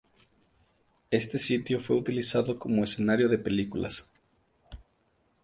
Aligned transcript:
Este 1.11 1.37
sitio 1.37 1.79
fue 1.79 1.95
utilizado 1.95 2.57
como 2.57 2.83
escenario 2.83 3.29
de 3.29 3.37
películas. 3.37 4.11